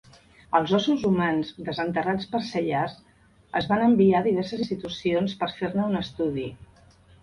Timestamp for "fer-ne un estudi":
5.63-6.53